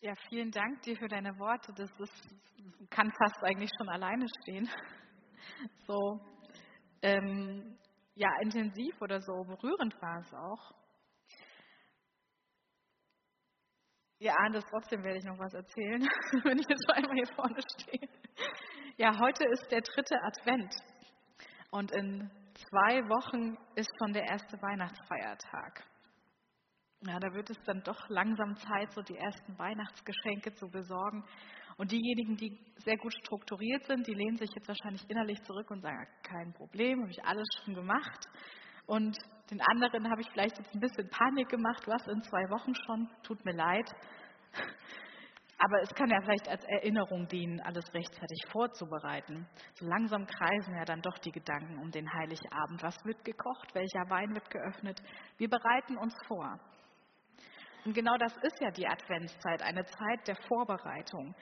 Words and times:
Ja, 0.00 0.14
vielen 0.28 0.52
Dank 0.52 0.80
dir 0.82 0.96
für 0.96 1.08
deine 1.08 1.36
Worte. 1.40 1.72
Das 1.74 1.90
ist, 1.98 2.88
kann 2.88 3.10
fast 3.10 3.42
eigentlich 3.42 3.70
schon 3.78 3.88
alleine 3.88 4.26
stehen. 4.42 4.68
So 5.86 6.20
ähm, 7.00 7.78
ja, 8.14 8.28
intensiv 8.42 9.00
oder 9.00 9.18
so 9.20 9.32
berührend 9.44 9.94
war 10.02 10.20
es 10.20 10.32
auch. 10.34 10.74
Ja, 14.18 14.34
das 14.52 14.64
trotzdem 14.66 15.02
werde 15.02 15.18
ich 15.18 15.24
noch 15.24 15.38
was 15.38 15.54
erzählen, 15.54 16.02
wenn 16.44 16.58
ich 16.58 16.66
jetzt 16.68 16.90
einmal 16.90 17.14
hier 17.14 17.34
vorne 17.34 17.60
stehe. 17.78 18.08
Ja, 18.98 19.18
heute 19.18 19.44
ist 19.48 19.70
der 19.70 19.80
dritte 19.80 20.16
Advent 20.22 20.74
und 21.70 21.90
in 21.92 22.30
zwei 22.54 23.00
Wochen 23.08 23.56
ist 23.74 23.90
schon 23.98 24.12
der 24.12 24.24
erste 24.24 24.60
Weihnachtsfeiertag. 24.60 25.82
Ja, 27.06 27.20
da 27.20 27.32
wird 27.32 27.48
es 27.48 27.62
dann 27.62 27.80
doch 27.84 28.08
langsam 28.08 28.56
Zeit, 28.56 28.92
so 28.92 29.02
die 29.02 29.16
ersten 29.16 29.56
Weihnachtsgeschenke 29.56 30.52
zu 30.54 30.68
besorgen. 30.68 31.24
Und 31.76 31.92
diejenigen, 31.92 32.36
die 32.36 32.58
sehr 32.84 32.96
gut 32.96 33.14
strukturiert 33.14 33.86
sind, 33.86 34.04
die 34.04 34.14
lehnen 34.14 34.36
sich 34.36 34.50
jetzt 34.52 34.66
wahrscheinlich 34.66 35.08
innerlich 35.08 35.40
zurück 35.44 35.70
und 35.70 35.80
sagen, 35.80 36.08
kein 36.24 36.52
Problem, 36.52 37.02
habe 37.02 37.10
ich 37.10 37.24
alles 37.24 37.46
schon 37.64 37.74
gemacht. 37.74 38.26
Und 38.86 39.16
den 39.48 39.60
anderen 39.60 40.10
habe 40.10 40.22
ich 40.22 40.30
vielleicht 40.30 40.58
jetzt 40.58 40.74
ein 40.74 40.80
bisschen 40.80 41.08
Panik 41.08 41.48
gemacht, 41.48 41.86
was 41.86 42.04
in 42.08 42.20
zwei 42.22 42.42
Wochen 42.50 42.74
schon, 42.74 43.08
tut 43.22 43.44
mir 43.44 43.54
leid. 43.54 43.88
Aber 45.60 45.80
es 45.82 45.94
kann 45.94 46.08
ja 46.10 46.20
vielleicht 46.20 46.48
als 46.48 46.64
Erinnerung 46.64 47.28
dienen, 47.28 47.60
alles 47.60 47.92
rechtzeitig 47.94 48.44
vorzubereiten. 48.50 49.46
So 49.74 49.86
langsam 49.86 50.26
kreisen 50.26 50.74
ja 50.74 50.84
dann 50.84 51.02
doch 51.02 51.18
die 51.18 51.32
Gedanken 51.32 51.78
um 51.78 51.90
den 51.92 52.12
Heiligabend. 52.12 52.82
Was 52.82 52.96
wird 53.04 53.24
gekocht? 53.24 53.72
Welcher 53.74 54.08
Wein 54.08 54.34
wird 54.34 54.50
geöffnet? 54.50 55.00
Wir 55.36 55.48
bereiten 55.48 55.96
uns 55.96 56.14
vor. 56.26 56.58
Und 57.84 57.94
genau 57.94 58.16
das 58.18 58.36
ist 58.38 58.60
ja 58.60 58.70
die 58.70 58.86
Adventszeit, 58.86 59.62
eine 59.62 59.84
Zeit 59.84 60.26
der 60.26 60.36
Vorbereitung. 60.48 61.34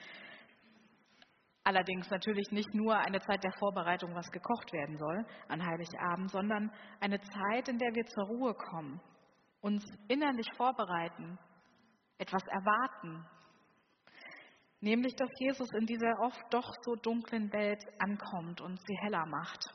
Allerdings 1.63 2.09
natürlich 2.09 2.49
nicht 2.51 2.73
nur 2.73 2.97
eine 2.97 3.19
Zeit 3.19 3.43
der 3.43 3.51
Vorbereitung, 3.59 4.15
was 4.15 4.31
gekocht 4.31 4.71
werden 4.71 4.97
soll 4.97 5.25
an 5.49 5.65
Heiligabend, 5.65 6.31
sondern 6.31 6.71
eine 7.01 7.19
Zeit, 7.19 7.67
in 7.67 7.77
der 7.77 7.93
wir 7.93 8.05
zur 8.05 8.23
Ruhe 8.23 8.53
kommen, 8.53 9.01
uns 9.59 9.83
innerlich 10.07 10.47
vorbereiten, 10.55 11.37
etwas 12.19 12.43
erwarten. 12.47 13.25
Nämlich, 14.79 15.13
dass 15.17 15.29
Jesus 15.39 15.67
in 15.73 15.85
dieser 15.85 16.19
oft 16.21 16.41
doch 16.51 16.71
so 16.83 16.95
dunklen 16.95 17.51
Welt 17.51 17.83
ankommt 17.99 18.61
und 18.61 18.79
sie 18.87 18.97
heller 19.01 19.25
macht. 19.25 19.65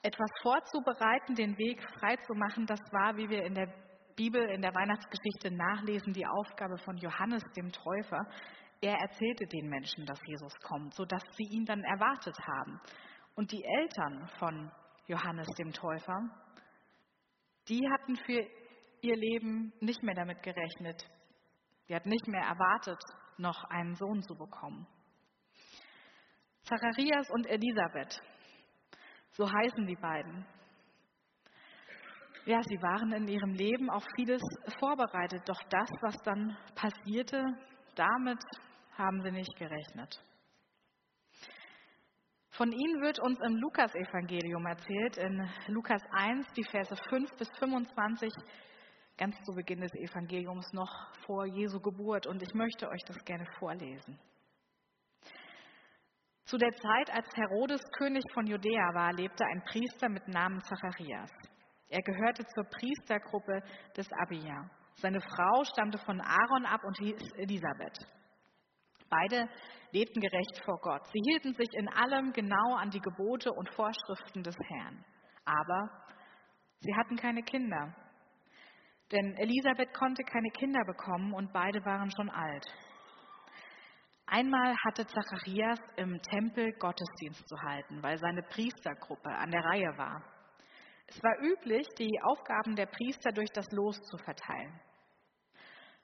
Etwas 0.00 0.30
vorzubereiten, 0.40 1.34
den 1.34 1.58
Weg 1.58 1.82
freizumachen, 1.98 2.64
das 2.64 2.80
war, 2.90 3.16
wie 3.18 3.28
wir 3.28 3.44
in 3.44 3.54
der 3.54 3.68
Bibel, 4.16 4.42
in 4.50 4.62
der 4.62 4.74
Weihnachtsgeschichte 4.74 5.50
nachlesen, 5.50 6.12
die 6.12 6.26
Aufgabe 6.26 6.78
von 6.78 6.96
Johannes 6.96 7.42
dem 7.56 7.70
Täufer, 7.72 8.20
er 8.80 8.96
erzählte 8.98 9.46
den 9.46 9.68
Menschen, 9.68 10.04
dass 10.06 10.20
Jesus 10.26 10.54
kommt, 10.60 10.94
sodass 10.94 11.22
sie 11.36 11.44
ihn 11.44 11.64
dann 11.64 11.82
erwartet 11.84 12.36
haben. 12.38 12.80
Und 13.34 13.52
die 13.52 13.64
Eltern 13.64 14.28
von 14.38 14.70
Johannes 15.06 15.46
dem 15.58 15.72
Täufer, 15.72 16.18
die 17.68 17.80
hatten 17.90 18.16
für 18.16 18.44
ihr 19.02 19.16
Leben 19.16 19.72
nicht 19.80 20.02
mehr 20.02 20.14
damit 20.14 20.42
gerechnet. 20.42 21.08
Die 21.88 21.94
hatten 21.94 22.08
nicht 22.08 22.26
mehr 22.26 22.42
erwartet, 22.42 23.00
noch 23.38 23.64
einen 23.64 23.94
Sohn 23.94 24.22
zu 24.22 24.34
bekommen. 24.34 24.86
Zacharias 26.64 27.28
und 27.30 27.46
Elisabeth, 27.46 28.20
so 29.32 29.50
heißen 29.50 29.86
die 29.86 29.96
beiden. 29.96 30.46
Ja, 32.44 32.60
sie 32.64 32.82
waren 32.82 33.12
in 33.12 33.28
ihrem 33.28 33.54
Leben 33.54 33.88
auf 33.88 34.04
vieles 34.16 34.42
vorbereitet, 34.80 35.42
doch 35.46 35.62
das, 35.70 35.88
was 36.00 36.16
dann 36.24 36.56
passierte, 36.74 37.44
damit 37.94 38.42
haben 38.98 39.22
sie 39.22 39.30
nicht 39.30 39.54
gerechnet. 39.56 40.20
Von 42.50 42.72
ihnen 42.72 43.00
wird 43.00 43.20
uns 43.20 43.38
im 43.40 43.56
Lukas-Evangelium 43.56 44.66
erzählt, 44.66 45.18
in 45.18 45.48
Lukas 45.68 46.02
1, 46.10 46.46
die 46.56 46.64
Verse 46.64 46.94
5 47.08 47.30
bis 47.36 47.48
25, 47.58 48.30
ganz 49.16 49.36
zu 49.44 49.54
Beginn 49.54 49.80
des 49.80 49.94
Evangeliums 49.94 50.72
noch 50.72 50.90
vor 51.24 51.46
Jesu 51.46 51.80
Geburt. 51.80 52.26
Und 52.26 52.42
ich 52.42 52.52
möchte 52.54 52.88
euch 52.88 53.02
das 53.06 53.24
gerne 53.24 53.46
vorlesen. 53.58 54.18
Zu 56.44 56.58
der 56.58 56.72
Zeit, 56.72 57.14
als 57.14 57.28
Herodes 57.36 57.80
König 57.96 58.24
von 58.34 58.46
Judäa 58.46 58.94
war, 58.94 59.12
lebte 59.12 59.44
ein 59.44 59.62
Priester 59.64 60.08
mit 60.08 60.26
Namen 60.26 60.60
Zacharias. 60.62 61.30
Er 61.92 62.00
gehörte 62.00 62.42
zur 62.46 62.64
Priestergruppe 62.64 63.62
des 63.94 64.08
Abia. 64.12 64.64
Seine 64.94 65.20
Frau 65.20 65.62
stammte 65.64 65.98
von 65.98 66.22
Aaron 66.22 66.64
ab 66.64 66.80
und 66.84 66.96
hieß 66.96 67.32
Elisabeth. 67.36 67.98
Beide 69.10 69.46
lebten 69.90 70.22
gerecht 70.22 70.64
vor 70.64 70.80
Gott. 70.80 71.06
Sie 71.12 71.20
hielten 71.22 71.52
sich 71.52 71.68
in 71.74 71.86
allem 71.90 72.32
genau 72.32 72.76
an 72.76 72.88
die 72.88 73.00
Gebote 73.00 73.52
und 73.52 73.68
Vorschriften 73.74 74.42
des 74.42 74.56
Herrn. 74.68 75.04
Aber 75.44 75.90
sie 76.80 76.94
hatten 76.96 77.16
keine 77.16 77.42
Kinder. 77.42 77.94
Denn 79.10 79.36
Elisabeth 79.36 79.92
konnte 79.92 80.22
keine 80.22 80.48
Kinder 80.52 80.80
bekommen 80.86 81.34
und 81.34 81.52
beide 81.52 81.84
waren 81.84 82.10
schon 82.10 82.30
alt. 82.30 82.64
Einmal 84.24 84.74
hatte 84.86 85.06
Zacharias 85.06 85.78
im 85.96 86.22
Tempel 86.22 86.72
Gottesdienst 86.78 87.46
zu 87.46 87.60
halten, 87.60 88.02
weil 88.02 88.16
seine 88.16 88.42
Priestergruppe 88.44 89.28
an 89.28 89.50
der 89.50 89.62
Reihe 89.62 89.98
war. 89.98 90.24
Es 91.06 91.22
war 91.22 91.38
üblich, 91.40 91.86
die 91.98 92.20
Aufgaben 92.22 92.76
der 92.76 92.86
Priester 92.86 93.32
durch 93.32 93.50
das 93.50 93.66
Los 93.72 94.00
zu 94.02 94.16
verteilen. 94.18 94.80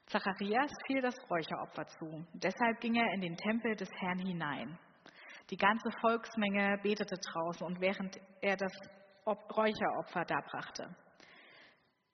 Zacharias 0.06 0.70
fiel 0.86 1.02
das 1.02 1.16
Räucheropfer 1.30 1.86
zu. 1.86 2.26
Deshalb 2.32 2.80
ging 2.80 2.94
er 2.94 3.12
in 3.14 3.20
den 3.20 3.36
Tempel 3.36 3.76
des 3.76 3.90
Herrn 4.00 4.18
hinein. 4.18 4.78
Die 5.50 5.56
ganze 5.56 5.90
Volksmenge 6.00 6.78
betete 6.82 7.16
draußen 7.16 7.66
und 7.66 7.80
während 7.80 8.18
er 8.40 8.56
das 8.56 8.72
Räucheropfer 9.26 10.24
darbrachte, 10.24 10.94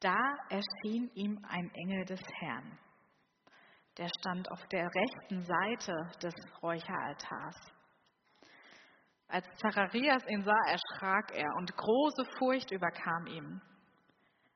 da 0.01 0.19
erschien 0.51 1.11
ihm 1.15 1.39
ein 1.49 1.71
Engel 1.75 2.05
des 2.05 2.21
Herrn. 2.41 2.79
Der 3.97 4.09
stand 4.21 4.51
auf 4.51 4.61
der 4.67 4.87
rechten 4.87 5.43
Seite 5.43 5.95
des 6.21 6.35
Räucheraltars. 6.63 7.74
Als 9.29 9.47
Zacharias 9.57 10.23
ihn 10.29 10.43
sah, 10.43 10.63
erschrak 10.67 11.33
er 11.35 11.55
und 11.57 11.75
große 11.77 12.25
Furcht 12.39 12.71
überkam 12.71 13.27
ihm. 13.27 13.61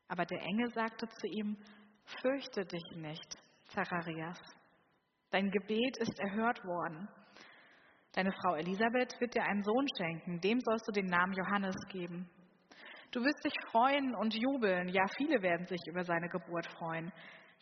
Aber 0.08 0.24
der 0.24 0.40
Engel 0.40 0.70
sagte 0.72 1.08
zu 1.08 1.26
ihm, 1.26 1.56
Fürchte 2.22 2.64
dich 2.64 2.96
nicht, 2.96 3.36
Zacharias. 3.66 4.40
Dein 5.30 5.50
Gebet 5.50 5.98
ist 5.98 6.18
erhört 6.18 6.64
worden. 6.64 7.08
Deine 8.12 8.32
Frau 8.32 8.54
Elisabeth 8.54 9.20
wird 9.20 9.34
dir 9.34 9.44
einen 9.44 9.62
Sohn 9.62 9.86
schenken, 9.96 10.40
dem 10.40 10.58
sollst 10.60 10.88
du 10.88 10.92
den 10.92 11.06
Namen 11.06 11.34
Johannes 11.34 11.76
geben. 11.90 12.28
Du 13.10 13.20
wirst 13.20 13.44
dich 13.44 13.54
freuen 13.70 14.14
und 14.14 14.34
jubeln, 14.34 14.88
ja 14.88 15.04
viele 15.16 15.42
werden 15.42 15.66
sich 15.66 15.80
über 15.86 16.04
seine 16.04 16.28
Geburt 16.28 16.66
freuen. 16.78 17.12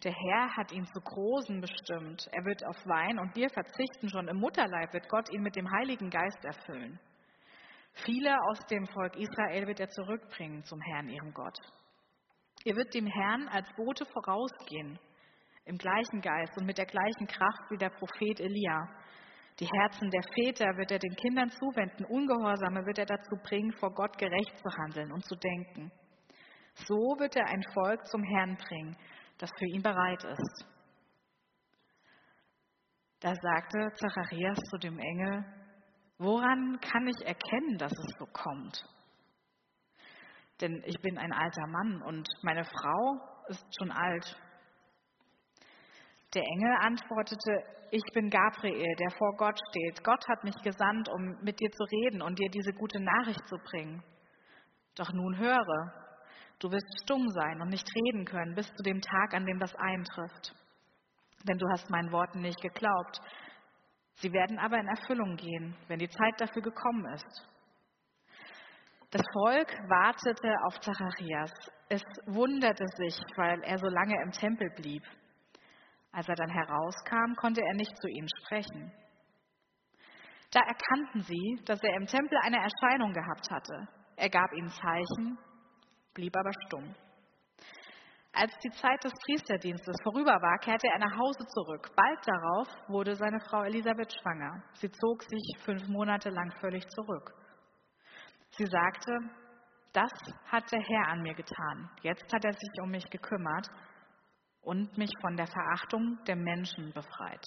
Der 0.05 0.13
Herr 0.13 0.57
hat 0.57 0.73
ihn 0.73 0.87
zu 0.87 1.01
Großen 1.01 1.61
bestimmt. 1.61 2.29
Er 2.33 2.45
wird 2.45 2.65
auf 2.67 2.77
Wein 2.87 3.19
und 3.19 3.33
Bier 3.33 3.49
verzichten, 3.49 4.09
schon 4.09 4.29
im 4.29 4.37
Mutterleib 4.37 4.93
wird 4.93 5.09
Gott 5.09 5.33
ihn 5.33 5.43
mit 5.43 5.57
dem 5.57 5.71
Heiligen 5.71 6.11
Geist 6.11 6.45
erfüllen. 6.45 7.01
Viele 8.05 8.37
aus 8.51 8.61
dem 8.67 8.87
Volk 8.89 9.17
Israel 9.17 9.67
wird 9.67 9.81
er 9.81 9.89
zurückbringen 9.89 10.63
zum 10.65 10.81
Herrn, 10.83 11.09
ihrem 11.09 11.33
Gott. 11.33 11.59
Ihr 12.65 12.77
wird 12.77 12.93
dem 12.93 13.07
Herrn 13.07 13.49
als 13.49 13.67
Bote 13.75 14.05
vorausgehen, 14.05 14.99
im 15.65 15.79
gleichen 15.79 16.21
Geist 16.21 16.57
und 16.59 16.67
mit 16.67 16.77
der 16.77 16.87
gleichen 16.87 17.27
Kraft 17.27 17.71
wie 17.71 17.79
der 17.79 17.91
Prophet 17.91 18.41
Elia. 18.41 18.87
Die 19.59 19.69
Herzen 19.81 20.11
der 20.11 20.23
Väter 20.35 20.77
wird 20.77 20.91
er 20.91 20.99
den 20.99 21.17
Kindern 21.17 21.51
zuwenden, 21.51 22.05
Ungehorsame 22.05 22.85
wird 22.85 22.99
er 22.99 23.07
dazu 23.07 23.37
bringen, 23.43 23.73
vor 23.81 23.95
Gott 23.95 24.19
gerecht 24.19 24.59
zu 24.59 24.69
handeln 24.79 25.11
und 25.11 25.25
zu 25.25 25.35
denken. 25.37 25.91
So 26.75 27.17
wird 27.19 27.35
er 27.37 27.47
ein 27.47 27.63
Volk 27.73 28.07
zum 28.07 28.23
Herrn 28.23 28.57
bringen, 28.57 28.95
das 29.39 29.51
für 29.59 29.67
ihn 29.67 29.83
bereit 29.83 30.25
ist. 30.25 30.67
Da 33.21 33.35
sagte 33.35 33.93
Zacharias 33.95 34.59
zu 34.71 34.79
dem 34.79 34.99
Engel, 34.99 35.45
woran 36.19 36.79
kann 36.81 37.07
ich 37.07 37.27
erkennen, 37.27 37.79
dass 37.79 37.93
es 37.93 38.19
so 38.19 38.27
kommt? 38.27 38.85
denn 40.61 40.83
ich 40.87 41.01
bin 41.03 41.19
ein 41.19 41.33
alter 41.33 41.67
Mann 41.67 42.03
und 42.03 42.29
meine 42.43 42.65
Frau 42.65 43.21
ist 43.49 43.65
schon 43.79 43.91
alt. 43.91 44.37
Der 46.35 46.43
Engel 46.43 46.77
antwortete, 46.81 47.63
ich 47.91 48.03
bin 48.15 48.31
Gabriel, 48.31 48.95
der 48.97 49.11
vor 49.11 49.37
Gott 49.37 49.59
steht. 49.71 50.03
Gott 50.03 50.27
hat 50.29 50.45
mich 50.45 50.57
gesandt, 50.63 51.09
um 51.09 51.39
mit 51.43 51.61
dir 51.61 51.71
zu 51.71 51.85
reden 51.85 52.21
und 52.21 52.39
dir 52.39 52.51
diese 52.51 52.73
gute 52.73 53.01
Nachricht 53.01 53.47
zu 53.47 53.57
bringen. 53.59 54.03
Doch 54.97 55.13
nun 55.13 55.39
höre, 55.39 56.06
du 56.59 56.71
wirst 56.71 57.03
stumm 57.03 57.29
sein 57.31 57.61
und 57.61 57.69
nicht 57.69 57.89
reden 57.95 58.25
können 58.25 58.55
bis 58.55 58.67
zu 58.67 58.83
dem 58.83 59.01
Tag, 59.01 59.35
an 59.35 59.47
dem 59.47 59.59
das 59.59 59.75
eintrifft. 59.77 60.55
Denn 61.45 61.59
du 61.59 61.67
hast 61.71 61.91
meinen 61.91 62.13
Worten 62.13 62.41
nicht 62.41 62.61
geglaubt. 62.61 63.21
Sie 64.17 64.33
werden 64.33 64.59
aber 64.59 64.79
in 64.79 64.89
Erfüllung 64.89 65.37
gehen, 65.37 65.77
wenn 65.89 65.99
die 65.99 66.09
Zeit 66.09 66.41
dafür 66.41 66.63
gekommen 66.63 67.05
ist. 67.15 67.47
Das 69.11 69.23
Volk 69.33 69.71
wartete 69.89 70.53
auf 70.67 70.81
Zacharias. 70.81 71.53
Es 71.89 72.03
wunderte 72.27 72.85
sich, 72.97 73.19
weil 73.37 73.63
er 73.63 73.79
so 73.79 73.87
lange 73.87 74.21
im 74.23 74.33
Tempel 74.33 74.69
blieb. 74.71 75.03
Als 76.13 76.29
er 76.29 76.35
dann 76.35 76.51
herauskam, 76.51 77.35
konnte 77.37 77.61
er 77.61 77.75
nicht 77.75 77.97
zu 78.01 78.09
ihnen 78.09 78.29
sprechen. 78.43 78.93
Da 80.51 80.61
erkannten 80.61 81.21
sie, 81.21 81.61
dass 81.67 81.83
er 81.83 81.97
im 81.97 82.07
Tempel 82.07 82.39
eine 82.43 82.57
Erscheinung 82.57 83.13
gehabt 83.13 83.51
hatte. 83.51 83.89
Er 84.17 84.31
gab 84.31 84.53
ihnen 84.55 84.71
Zeichen, 84.71 85.39
blieb 86.17 86.35
aber 86.37 86.53
stumm. 86.67 86.95
Als 88.33 88.53
die 88.59 88.71
Zeit 88.71 89.03
des 89.05 89.13
Priesterdienstes 89.25 89.97
vorüber 90.03 90.33
war, 90.33 90.59
kehrte 90.59 90.89
er 90.89 90.99
nach 90.99 91.17
Hause 91.17 91.47
zurück. 91.47 91.91
Bald 91.97 92.19
darauf 92.27 92.69
wurde 92.89 93.15
seine 93.15 93.41
Frau 93.41 93.63
Elisabeth 93.63 94.13
schwanger. 94.13 94.63
Sie 94.75 94.91
zog 94.91 95.23
sich 95.23 95.59
fünf 95.65 95.87
Monate 95.89 96.29
lang 96.31 96.51
völlig 96.61 96.87
zurück. 96.89 97.33
Sie 98.51 98.67
sagte, 98.67 99.13
das 99.93 100.13
hat 100.51 100.71
der 100.71 100.81
Herr 100.81 101.09
an 101.09 101.23
mir 101.23 101.35
getan. 101.35 101.91
Jetzt 102.03 102.31
hat 102.33 102.45
er 102.45 102.53
sich 102.53 102.83
um 102.83 102.91
mich 102.91 103.09
gekümmert 103.09 103.69
und 104.61 104.99
mich 104.99 105.11
von 105.23 105.37
der 105.37 105.47
Verachtung 105.47 106.19
der 106.27 106.37
Menschen 106.37 106.93
befreit. 106.93 107.47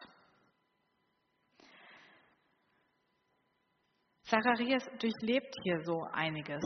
Zacharias 4.23 4.85
durchlebt 4.99 5.55
hier 5.63 5.81
so 5.83 6.03
einiges. 6.13 6.63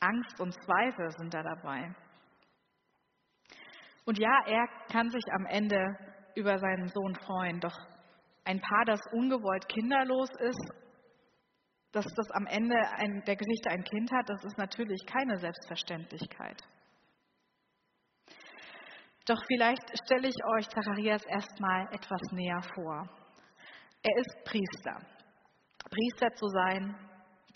Angst 0.00 0.40
und 0.40 0.52
Zweifel 0.64 1.10
sind 1.12 1.34
da 1.34 1.42
dabei. 1.42 1.94
Und 4.04 4.18
ja, 4.18 4.40
er 4.46 4.66
kann 4.90 5.10
sich 5.10 5.24
am 5.32 5.46
Ende 5.46 5.84
über 6.34 6.58
seinen 6.58 6.88
Sohn 6.88 7.14
freuen, 7.14 7.60
doch 7.60 7.76
ein 8.44 8.60
Paar, 8.60 8.84
das 8.86 9.00
ungewollt 9.12 9.68
kinderlos 9.68 10.30
ist, 10.40 10.72
dass 11.92 12.06
das 12.06 12.30
am 12.30 12.46
Ende 12.46 12.74
der 13.26 13.36
Geschichte 13.36 13.70
ein 13.70 13.84
Kind 13.84 14.10
hat, 14.12 14.28
das 14.28 14.44
ist 14.44 14.56
natürlich 14.56 15.04
keine 15.06 15.36
Selbstverständlichkeit. 15.38 16.62
Doch 19.26 19.42
vielleicht 19.46 19.84
stelle 20.04 20.28
ich 20.28 20.44
euch 20.56 20.68
Zacharias 20.70 21.24
erstmal 21.26 21.86
etwas 21.92 22.20
näher 22.32 22.62
vor. 22.74 23.08
Er 24.02 24.16
ist 24.16 24.44
Priester. 24.44 24.96
Priester 25.90 26.32
zu 26.34 26.46
sein, 26.46 27.07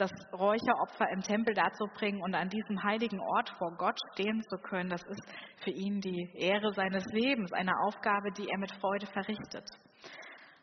das 0.03 0.11
Räucheropfer 0.33 1.09
im 1.13 1.23
Tempel 1.23 1.55
dazu 1.55 1.87
bringen 1.95 2.21
und 2.23 2.35
an 2.35 2.49
diesem 2.49 2.83
heiligen 2.83 3.21
Ort 3.21 3.51
vor 3.57 3.71
Gott 3.77 3.99
stehen 4.13 4.43
zu 4.49 4.57
können, 4.59 4.91
das 4.91 5.03
ist 5.05 5.23
für 5.63 5.71
ihn 5.71 6.01
die 6.01 6.29
Ehre 6.35 6.73
seines 6.73 7.05
Lebens, 7.13 7.53
eine 7.53 7.73
Aufgabe, 7.87 8.33
die 8.33 8.49
er 8.49 8.59
mit 8.59 8.73
Freude 8.81 9.07
verrichtet. 9.07 9.69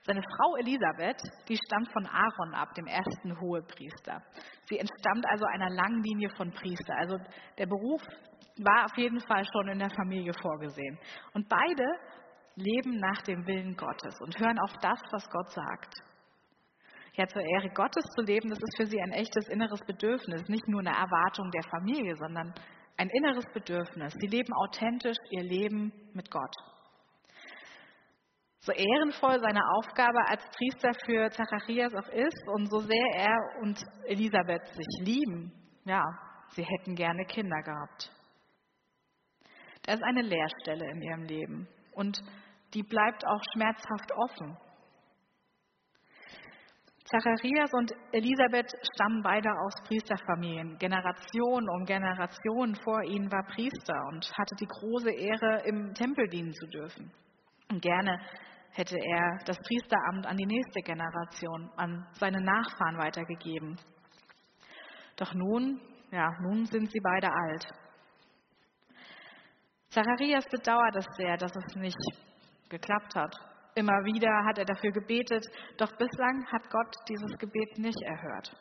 Seine 0.04 0.22
Frau 0.22 0.56
Elisabeth, 0.58 1.22
die 1.48 1.56
stammt 1.56 1.92
von 1.94 2.06
Aaron 2.06 2.54
ab, 2.54 2.74
dem 2.74 2.88
ersten 2.88 3.40
Hohepriester. 3.40 4.22
Sie 4.68 4.78
entstammt 4.78 5.26
also 5.30 5.46
einer 5.46 5.70
langen 5.70 6.04
Linie 6.04 6.30
von 6.36 6.52
Priester. 6.52 6.96
Also 6.98 7.18
der 7.58 7.68
Beruf 7.68 8.02
war 8.58 8.86
auf 8.86 8.98
jeden 8.98 9.20
Fall 9.22 9.46
schon 9.54 9.70
in 9.70 9.80
der 9.80 9.92
Familie 9.92 10.34
vorgesehen. 10.42 10.98
Und 11.34 11.48
beide 11.48 11.86
leben 12.56 12.98
nach 13.00 13.22
dem 13.22 13.46
Willen 13.46 13.76
Gottes 13.78 14.20
und 14.22 14.38
hören 14.40 14.60
auf 14.60 14.74
das, 14.82 15.00
was 15.12 15.30
Gott 15.30 15.52
sagt 15.52 16.09
ja, 17.20 17.28
zur 17.28 17.42
Ehre 17.42 17.70
Gottes 17.72 18.06
zu 18.16 18.22
leben, 18.22 18.50
das 18.50 18.60
ist 18.60 18.78
für 18.78 18.86
sie 18.86 19.02
ein 19.02 19.12
echtes 19.12 19.50
inneres 19.50 19.82
Bedürfnis, 19.82 20.48
nicht 20.48 20.68
nur 20.70 20.80
eine 20.80 20.96
Erwartung 20.96 21.52
der 21.52 21.64
Familie, 21.64 22.16
sondern 22.16 22.54
ein 22.96 23.10
inneres 23.10 23.44
Bedürfnis. 23.54 24.14
Sie 24.22 24.28
leben 24.28 24.54
authentisch 24.54 25.18
ihr 25.30 25.44
Leben 25.44 25.92
mit 26.14 26.32
Gott. 26.32 26.56
So 28.62 28.72
ehrenvoll 28.72 29.38
seine 29.42 29.62
Aufgabe 29.78 30.20
als 30.28 30.44
Priester 30.56 30.92
für 31.06 31.30
Zacharias 31.32 31.94
auch 31.94 32.08
ist 32.10 32.48
und 32.54 32.70
so 32.70 32.80
sehr 32.80 33.08
er 33.16 33.38
und 33.62 33.84
Elisabeth 34.06 34.66
sich 34.68 35.06
lieben, 35.06 35.52
ja, 35.84 36.04
sie 36.52 36.64
hätten 36.64 36.96
gerne 36.96 37.26
Kinder 37.26 37.62
gehabt. 37.64 38.12
Da 39.84 39.94
ist 39.94 40.04
eine 40.04 40.22
Leerstelle 40.22 40.90
in 40.90 41.02
ihrem 41.02 41.24
Leben 41.24 41.68
und 41.94 42.22
die 42.74 42.84
bleibt 42.84 43.28
auch 43.28 43.42
schmerzhaft 43.54 44.12
offen. 44.16 44.58
Zacharias 47.12 47.74
und 47.74 47.92
Elisabeth 48.12 48.72
stammen 48.94 49.24
beide 49.24 49.50
aus 49.50 49.74
Priesterfamilien. 49.88 50.78
Generation 50.78 51.68
um 51.68 51.84
Generation 51.84 52.76
vor 52.76 53.02
ihnen 53.04 53.32
war 53.32 53.44
Priester 53.48 54.00
und 54.12 54.32
hatte 54.38 54.56
die 54.60 54.68
große 54.68 55.10
Ehre, 55.12 55.64
im 55.66 55.92
Tempel 55.96 56.28
dienen 56.28 56.54
zu 56.54 56.68
dürfen. 56.68 57.12
Und 57.72 57.82
gerne 57.82 58.20
hätte 58.74 58.96
er 58.96 59.40
das 59.46 59.58
Priesteramt 59.58 60.28
an 60.28 60.38
die 60.38 60.46
nächste 60.46 60.82
Generation, 60.82 61.72
an 61.78 62.06
seine 62.12 62.42
Nachfahren 62.42 63.00
weitergegeben. 63.00 63.76
Doch 65.16 65.34
nun, 65.34 65.82
ja, 66.12 66.30
nun 66.42 66.66
sind 66.66 66.92
sie 66.92 67.02
beide 67.02 67.32
alt. 67.32 67.68
Zacharias 69.90 70.46
bedauert 70.46 70.96
es 70.96 71.08
sehr, 71.18 71.38
dass 71.38 71.56
es 71.56 71.76
nicht 71.76 71.98
geklappt 72.70 73.16
hat. 73.16 73.49
Immer 73.80 74.04
wieder 74.04 74.44
hat 74.44 74.58
er 74.58 74.66
dafür 74.66 74.92
gebetet, 74.92 75.46
doch 75.78 75.90
bislang 75.96 76.46
hat 76.52 76.70
Gott 76.70 76.94
dieses 77.08 77.38
Gebet 77.38 77.78
nicht 77.78 78.02
erhört. 78.02 78.52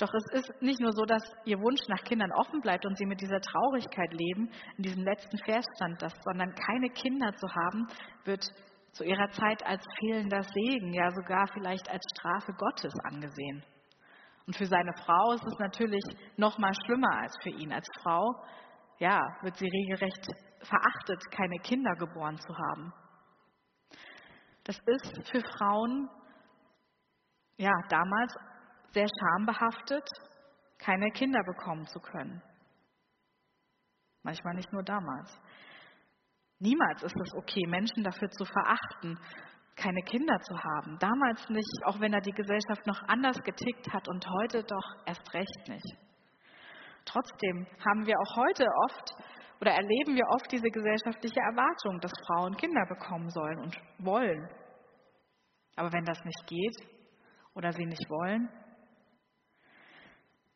Doch 0.00 0.12
es 0.12 0.24
ist 0.32 0.50
nicht 0.60 0.80
nur 0.80 0.90
so, 0.90 1.04
dass 1.04 1.22
ihr 1.44 1.60
Wunsch 1.60 1.86
nach 1.86 2.02
Kindern 2.02 2.32
offen 2.32 2.60
bleibt 2.60 2.84
und 2.86 2.98
sie 2.98 3.06
mit 3.06 3.20
dieser 3.20 3.40
Traurigkeit 3.40 4.12
leben, 4.12 4.50
in 4.78 4.82
diesem 4.82 5.04
letzten 5.04 5.38
Vers 5.44 5.64
stand 5.76 6.02
das, 6.02 6.12
sondern 6.24 6.52
keine 6.56 6.90
Kinder 6.90 7.32
zu 7.36 7.46
haben, 7.54 7.86
wird 8.24 8.44
zu 8.90 9.04
ihrer 9.04 9.30
Zeit 9.30 9.64
als 9.64 9.84
fehlender 10.00 10.42
Segen, 10.42 10.92
ja 10.92 11.08
sogar 11.12 11.46
vielleicht 11.52 11.88
als 11.88 12.02
Strafe 12.16 12.52
Gottes 12.54 12.92
angesehen. 13.04 13.62
Und 14.48 14.56
für 14.56 14.66
seine 14.66 14.92
Frau 15.04 15.34
ist 15.34 15.46
es 15.46 15.58
natürlich 15.60 16.02
noch 16.36 16.58
mal 16.58 16.72
schlimmer 16.84 17.16
als 17.20 17.36
für 17.44 17.50
ihn. 17.50 17.72
Als 17.72 17.86
Frau, 18.02 18.34
ja, 18.98 19.20
wird 19.42 19.56
sie 19.56 19.68
regelrecht 19.68 20.26
verachtet, 20.62 21.30
keine 21.30 21.58
Kinder 21.62 21.94
geboren 21.94 22.38
zu 22.38 22.52
haben. 22.56 22.92
Das 24.70 24.78
ist 24.86 25.28
für 25.28 25.40
Frauen 25.58 26.08
ja 27.56 27.72
damals 27.88 28.32
sehr 28.92 29.08
schambehaftet, 29.18 30.08
keine 30.78 31.10
Kinder 31.10 31.42
bekommen 31.42 31.84
zu 31.88 31.98
können. 31.98 32.40
Manchmal 34.22 34.54
nicht 34.54 34.72
nur 34.72 34.84
damals. 34.84 35.36
Niemals 36.60 37.02
ist 37.02 37.16
es 37.20 37.34
okay, 37.34 37.66
Menschen 37.66 38.04
dafür 38.04 38.30
zu 38.30 38.44
verachten, 38.44 39.18
keine 39.74 40.02
Kinder 40.02 40.38
zu 40.42 40.56
haben. 40.56 40.96
Damals 41.00 41.48
nicht, 41.48 41.84
auch 41.86 41.98
wenn 41.98 42.12
da 42.12 42.20
die 42.20 42.30
Gesellschaft 42.30 42.86
noch 42.86 43.02
anders 43.08 43.42
getickt 43.42 43.92
hat 43.92 44.06
und 44.06 44.24
heute 44.24 44.62
doch 44.62 45.04
erst 45.04 45.34
recht 45.34 45.68
nicht. 45.68 45.96
Trotzdem 47.06 47.66
haben 47.84 48.06
wir 48.06 48.14
auch 48.20 48.36
heute 48.36 48.66
oft 48.84 49.16
oder 49.60 49.72
erleben 49.72 50.14
wir 50.14 50.26
oft 50.28 50.50
diese 50.50 50.70
gesellschaftliche 50.70 51.40
Erwartung, 51.40 52.00
dass 52.00 52.12
Frauen 52.26 52.56
Kinder 52.56 52.86
bekommen 52.86 53.28
sollen 53.30 53.58
und 53.58 53.76
wollen. 53.98 54.48
Aber 55.76 55.92
wenn 55.92 56.04
das 56.04 56.24
nicht 56.24 56.46
geht 56.46 56.76
oder 57.54 57.72
sie 57.72 57.84
nicht 57.84 58.08
wollen, 58.08 58.48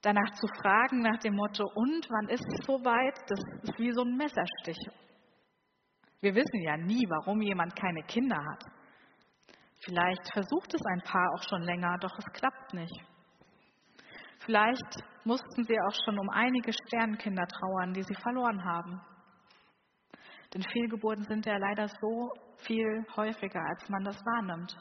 danach 0.00 0.30
zu 0.34 0.46
fragen 0.60 1.00
nach 1.00 1.18
dem 1.18 1.34
Motto, 1.34 1.64
und 1.74 2.08
wann 2.10 2.28
ist 2.28 2.44
es 2.44 2.66
soweit, 2.66 3.18
das 3.28 3.40
ist 3.62 3.78
wie 3.78 3.92
so 3.92 4.02
ein 4.02 4.16
Messerstich. 4.16 4.78
Wir 6.20 6.34
wissen 6.34 6.62
ja 6.62 6.76
nie, 6.76 7.04
warum 7.08 7.42
jemand 7.42 7.76
keine 7.76 8.02
Kinder 8.04 8.36
hat. 8.36 8.64
Vielleicht 9.84 10.32
versucht 10.32 10.72
es 10.72 10.80
ein 10.86 11.02
Paar 11.02 11.30
auch 11.34 11.42
schon 11.48 11.62
länger, 11.62 11.98
doch 11.98 12.16
es 12.18 12.24
klappt 12.32 12.72
nicht. 12.72 13.13
Vielleicht 14.44 15.02
mussten 15.24 15.64
sie 15.64 15.80
auch 15.80 15.94
schon 16.04 16.18
um 16.18 16.28
einige 16.28 16.72
Sternkinder 16.72 17.46
trauern, 17.46 17.94
die 17.94 18.02
sie 18.02 18.14
verloren 18.14 18.62
haben. 18.64 19.00
Denn 20.52 20.62
Fehlgeburten 20.62 21.24
sind 21.24 21.46
ja 21.46 21.56
leider 21.56 21.88
so 21.88 22.30
viel 22.58 23.06
häufiger, 23.16 23.60
als 23.60 23.88
man 23.88 24.04
das 24.04 24.16
wahrnimmt. 24.24 24.76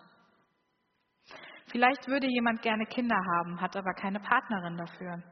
Vielleicht 1.68 2.08
würde 2.08 2.28
jemand 2.28 2.62
gerne 2.62 2.86
Kinder 2.86 3.16
haben, 3.16 3.60
hat 3.60 3.76
aber 3.76 3.94
keine 3.94 4.20
Partnerin 4.20 4.78
dafür. 4.78 5.24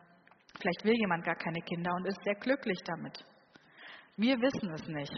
Vielleicht 0.59 0.83
will 0.83 0.95
jemand 0.95 1.23
gar 1.25 1.35
keine 1.35 1.61
Kinder 1.61 1.91
und 1.93 2.07
ist 2.07 2.23
sehr 2.23 2.35
glücklich 2.35 2.79
damit. 2.85 3.23
Wir 4.15 4.39
wissen 4.39 4.71
es 4.71 4.87
nicht. 4.87 5.13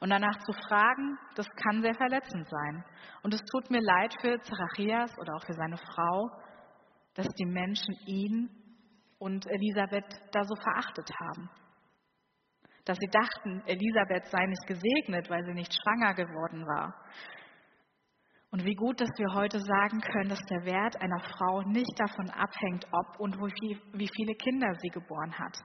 Und 0.00 0.10
danach 0.10 0.36
zu 0.38 0.52
fragen, 0.66 1.18
das 1.36 1.46
kann 1.62 1.82
sehr 1.82 1.94
verletzend 1.94 2.48
sein. 2.48 2.84
Und 3.22 3.34
es 3.34 3.40
tut 3.44 3.70
mir 3.70 3.80
leid 3.80 4.14
für 4.20 4.40
Zacharias 4.40 5.16
oder 5.18 5.34
auch 5.36 5.46
für 5.46 5.54
seine 5.54 5.76
Frau, 5.76 6.28
dass 7.14 7.28
die 7.28 7.46
Menschen 7.46 7.94
ihn 8.06 8.50
und 9.18 9.46
Elisabeth 9.46 10.04
da 10.32 10.42
so 10.44 10.54
verachtet 10.56 11.10
haben. 11.20 11.50
Dass 12.84 12.98
sie 12.98 13.10
dachten, 13.10 13.62
Elisabeth 13.66 14.26
sei 14.26 14.46
nicht 14.46 14.66
gesegnet, 14.66 15.30
weil 15.30 15.44
sie 15.44 15.54
nicht 15.54 15.72
schwanger 15.72 16.14
geworden 16.14 16.66
war. 16.66 16.94
Und 18.50 18.64
wie 18.64 18.74
gut, 18.74 19.00
dass 19.00 19.08
wir 19.16 19.32
heute 19.34 19.60
sagen 19.60 20.00
können, 20.00 20.28
dass 20.28 20.44
der 20.50 20.64
Wert 20.64 21.00
einer 21.00 21.20
Frau 21.20 21.62
nicht 21.62 21.98
davon 21.98 22.28
abhängt, 22.30 22.86
ob 22.92 23.20
und 23.20 23.38
wie 23.38 24.08
viele 24.14 24.34
Kinder 24.34 24.74
sie 24.80 24.90
geboren 24.90 25.32
hat. 25.38 25.56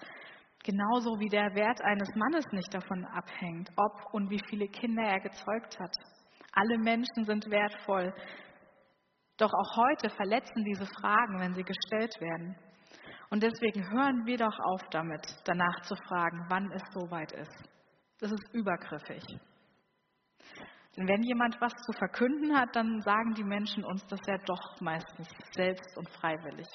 Genauso 0.63 1.19
wie 1.19 1.29
der 1.29 1.53
Wert 1.55 1.81
eines 1.81 2.09
Mannes 2.15 2.45
nicht 2.51 2.73
davon 2.73 3.05
abhängt, 3.05 3.71
ob 3.75 4.13
und 4.13 4.29
wie 4.29 4.41
viele 4.49 4.67
Kinder 4.67 5.03
er 5.03 5.19
gezeugt 5.19 5.79
hat. 5.79 5.95
Alle 6.53 6.77
Menschen 6.77 7.25
sind 7.25 7.49
wertvoll, 7.49 8.13
doch 9.37 9.53
auch 9.53 9.77
heute 9.77 10.09
verletzen 10.09 10.63
diese 10.63 10.85
Fragen, 10.85 11.39
wenn 11.39 11.53
sie 11.53 11.63
gestellt 11.63 12.19
werden. 12.19 12.55
Und 13.29 13.43
deswegen 13.43 13.89
hören 13.91 14.25
wir 14.25 14.37
doch 14.37 14.57
auf 14.59 14.81
damit, 14.89 15.21
danach 15.45 15.81
zu 15.83 15.95
fragen, 16.07 16.45
wann 16.49 16.71
es 16.71 16.81
soweit 16.93 17.31
ist. 17.33 17.69
Das 18.19 18.31
ist 18.31 18.53
übergriffig. 18.53 19.23
Denn 20.95 21.07
wenn 21.07 21.21
jemand 21.21 21.59
was 21.61 21.73
zu 21.73 21.91
verkünden 21.93 22.57
hat, 22.57 22.75
dann 22.75 23.01
sagen 23.01 23.35
die 23.35 23.43
Menschen 23.43 23.83
uns 23.83 24.05
das 24.07 24.19
ja 24.25 24.37
doch 24.45 24.81
meistens 24.81 25.29
selbst 25.51 25.95
und 25.97 26.09
freiwillig. 26.09 26.67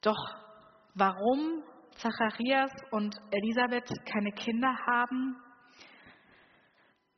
Doch 0.00 0.16
warum 0.94 1.62
Zacharias 1.96 2.70
und 2.92 3.16
Elisabeth 3.30 3.90
keine 4.06 4.32
Kinder 4.32 4.74
haben, 4.86 5.36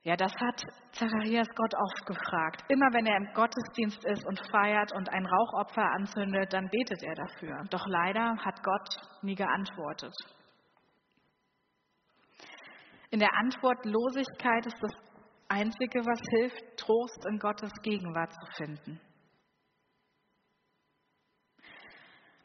ja, 0.03 0.17
das 0.17 0.33
hat 0.41 0.63
Zacharias 0.93 1.49
Gott 1.55 1.75
oft 1.75 2.07
gefragt. 2.07 2.65
Immer 2.69 2.87
wenn 2.93 3.07
er 3.07 3.17
im 3.17 3.33
Gottesdienst 3.35 4.05
ist 4.05 4.27
und 4.27 4.41
feiert 4.51 4.93
und 4.95 5.09
ein 5.09 5.27
Rauchopfer 5.27 5.85
anzündet, 5.93 6.53
dann 6.53 6.69
betet 6.69 7.03
er 7.03 7.15
dafür. 7.15 7.65
Doch 7.71 7.87
leider 7.87 8.37
hat 8.39 8.63
Gott 8.63 8.89
nie 9.23 9.35
geantwortet. 9.35 10.15
In 13.11 13.19
der 13.19 13.35
Antwortlosigkeit 13.35 14.67
ist 14.67 14.79
das 14.81 14.93
Einzige, 15.49 16.01
was 16.01 16.21
hilft, 16.31 16.77
Trost 16.77 17.27
in 17.27 17.39
Gottes 17.39 17.73
Gegenwart 17.83 18.33
zu 18.33 18.47
finden. 18.57 19.01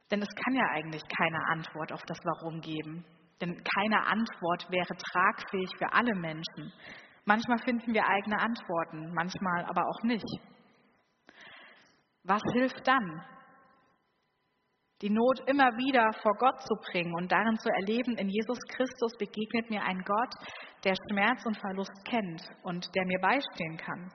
Denn 0.09 0.21
es 0.21 0.29
kann 0.29 0.53
ja 0.53 0.65
eigentlich 0.71 1.03
keine 1.17 1.39
Antwort 1.49 1.91
auf 1.91 2.01
das 2.03 2.17
Warum 2.23 2.61
geben. 2.61 3.05
Denn 3.41 3.61
keine 3.63 4.05
Antwort 4.05 4.69
wäre 4.69 4.95
tragfähig 4.95 5.69
für 5.77 5.91
alle 5.91 6.15
Menschen. 6.15 6.71
Manchmal 7.25 7.59
finden 7.59 7.93
wir 7.93 8.07
eigene 8.07 8.39
Antworten, 8.39 9.13
manchmal 9.13 9.65
aber 9.65 9.87
auch 9.87 10.03
nicht. 10.03 10.27
Was 12.23 12.41
hilft 12.53 12.85
dann? 12.87 13.23
Die 15.01 15.09
Not 15.09 15.41
immer 15.47 15.75
wieder 15.77 16.11
vor 16.21 16.33
Gott 16.37 16.61
zu 16.61 16.75
bringen 16.89 17.13
und 17.15 17.31
darin 17.31 17.57
zu 17.57 17.69
erleben, 17.69 18.17
in 18.17 18.29
Jesus 18.29 18.57
Christus 18.69 19.17
begegnet 19.17 19.69
mir 19.69 19.83
ein 19.83 20.01
Gott, 20.03 20.33
der 20.83 20.95
Schmerz 21.09 21.45
und 21.45 21.57
Verlust 21.57 22.05
kennt 22.05 22.41
und 22.63 22.87
der 22.95 23.05
mir 23.05 23.19
beistehen 23.19 23.77
kann. 23.77 24.11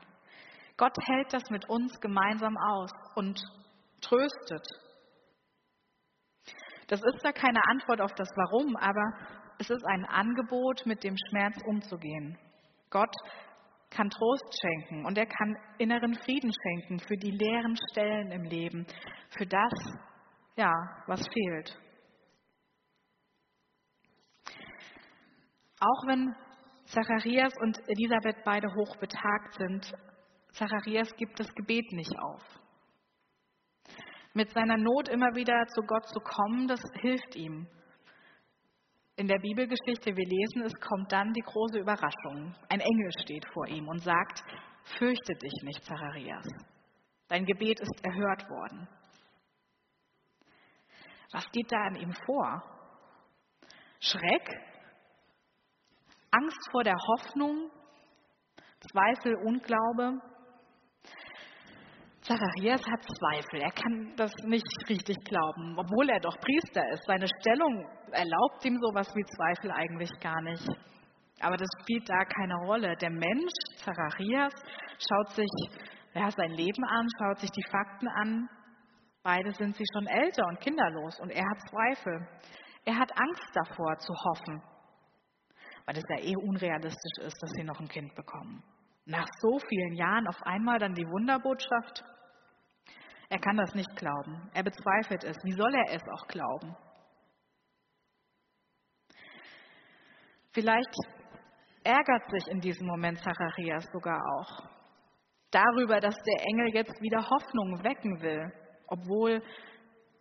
Gott 0.78 0.96
hält 1.06 1.32
das 1.32 1.50
mit 1.50 1.68
uns 1.68 2.00
gemeinsam 2.00 2.56
aus 2.56 2.90
und 3.16 3.38
tröstet. 4.00 4.66
Das 6.86 7.02
ist 7.02 7.22
da 7.22 7.32
keine 7.32 7.60
Antwort 7.68 8.00
auf 8.00 8.14
das 8.14 8.30
Warum, 8.34 8.74
aber 8.76 9.12
es 9.58 9.68
ist 9.68 9.84
ein 9.84 10.06
Angebot, 10.06 10.86
mit 10.86 11.04
dem 11.04 11.16
Schmerz 11.28 11.56
umzugehen. 11.66 12.38
Gott 12.90 13.14
kann 13.90 14.10
Trost 14.10 14.60
schenken 14.60 15.06
und 15.06 15.16
er 15.16 15.26
kann 15.26 15.56
inneren 15.78 16.14
Frieden 16.14 16.52
schenken 16.52 16.98
für 17.00 17.16
die 17.16 17.30
leeren 17.30 17.76
Stellen 17.90 18.30
im 18.32 18.44
Leben, 18.44 18.86
für 19.30 19.46
das, 19.46 19.72
ja, 20.56 20.72
was 21.06 21.26
fehlt. 21.26 21.78
Auch 25.80 26.06
wenn 26.06 26.34
Zacharias 26.86 27.52
und 27.60 27.78
Elisabeth 27.88 28.44
beide 28.44 28.68
hochbetagt 28.74 29.54
sind, 29.54 29.94
Zacharias 30.52 31.14
gibt 31.16 31.38
das 31.38 31.52
Gebet 31.54 31.92
nicht 31.92 32.12
auf. 32.18 32.42
Mit 34.34 34.50
seiner 34.50 34.76
Not 34.76 35.08
immer 35.08 35.34
wieder 35.34 35.66
zu 35.68 35.82
Gott 35.82 36.06
zu 36.08 36.20
kommen, 36.20 36.66
das 36.66 36.80
hilft 37.00 37.36
ihm 37.36 37.68
in 39.18 39.26
der 39.26 39.40
Bibelgeschichte, 39.40 40.16
wir 40.16 40.26
lesen, 40.26 40.62
es 40.62 40.74
kommt 40.80 41.10
dann 41.10 41.32
die 41.32 41.42
große 41.42 41.80
Überraschung. 41.80 42.54
Ein 42.68 42.78
Engel 42.78 43.10
steht 43.22 43.44
vor 43.52 43.66
ihm 43.66 43.88
und 43.88 43.98
sagt, 43.98 44.44
fürchte 44.96 45.34
dich 45.34 45.52
nicht, 45.64 45.84
Zacharias. 45.84 46.46
Dein 47.26 47.44
Gebet 47.44 47.80
ist 47.80 48.04
erhört 48.04 48.48
worden. 48.48 48.88
Was 51.32 51.50
geht 51.50 51.70
da 51.70 51.76
an 51.78 51.96
ihm 51.96 52.12
vor? 52.26 52.62
Schreck? 53.98 54.48
Angst 56.30 56.70
vor 56.70 56.84
der 56.84 56.96
Hoffnung? 56.96 57.72
Zweifel, 58.92 59.34
Unglaube? 59.44 60.20
Zacharias 62.28 62.82
hat 62.84 63.02
Zweifel. 63.02 63.62
Er 63.62 63.70
kann 63.70 64.12
das 64.16 64.30
nicht 64.44 64.66
richtig 64.88 65.16
glauben, 65.24 65.78
obwohl 65.78 66.10
er 66.10 66.20
doch 66.20 66.36
Priester 66.38 66.86
ist. 66.92 67.04
Seine 67.06 67.26
Stellung 67.40 67.88
erlaubt 68.12 68.64
ihm 68.66 68.78
sowas 68.78 69.08
wie 69.14 69.24
Zweifel 69.24 69.70
eigentlich 69.70 70.10
gar 70.20 70.40
nicht. 70.42 70.68
Aber 71.40 71.56
das 71.56 71.68
spielt 71.80 72.06
da 72.06 72.24
keine 72.24 72.54
Rolle. 72.66 72.94
Der 72.96 73.10
Mensch, 73.10 73.52
Zacharias, 73.78 74.52
schaut 74.98 75.30
sich 75.30 75.50
ja, 76.12 76.30
sein 76.30 76.50
Leben 76.50 76.84
an, 76.84 77.06
schaut 77.18 77.38
sich 77.38 77.50
die 77.50 77.70
Fakten 77.70 78.08
an. 78.08 78.48
Beide 79.22 79.50
sind 79.52 79.74
sie 79.76 79.84
schon 79.94 80.06
älter 80.06 80.46
und 80.46 80.60
kinderlos 80.60 81.18
und 81.20 81.30
er 81.30 81.44
hat 81.48 81.70
Zweifel. 81.70 82.28
Er 82.84 82.98
hat 82.98 83.10
Angst 83.18 83.50
davor 83.54 83.96
zu 83.98 84.12
hoffen, 84.12 84.62
weil 85.86 85.96
es 85.96 86.04
ja 86.08 86.24
eh 86.24 86.36
unrealistisch 86.36 87.24
ist, 87.24 87.36
dass 87.40 87.50
sie 87.52 87.64
noch 87.64 87.80
ein 87.80 87.88
Kind 87.88 88.14
bekommen. 88.14 88.62
Nach 89.06 89.26
so 89.40 89.58
vielen 89.58 89.94
Jahren 89.94 90.26
auf 90.26 90.42
einmal 90.42 90.78
dann 90.78 90.94
die 90.94 91.06
Wunderbotschaft. 91.06 92.04
Er 93.28 93.38
kann 93.38 93.56
das 93.56 93.74
nicht 93.74 93.94
glauben. 93.96 94.50
Er 94.54 94.62
bezweifelt 94.62 95.24
es. 95.24 95.36
Wie 95.44 95.52
soll 95.52 95.74
er 95.74 95.94
es 95.94 96.02
auch 96.08 96.26
glauben? 96.28 96.74
Vielleicht 100.52 100.94
ärgert 101.84 102.30
sich 102.30 102.48
in 102.48 102.60
diesem 102.60 102.86
Moment 102.86 103.18
Zacharias 103.18 103.84
sogar 103.92 104.18
auch 104.18 104.68
darüber, 105.50 106.00
dass 106.00 106.14
der 106.14 106.44
Engel 106.46 106.74
jetzt 106.74 107.00
wieder 107.00 107.18
Hoffnung 107.28 107.82
wecken 107.84 108.20
will, 108.20 108.52
obwohl 108.88 109.42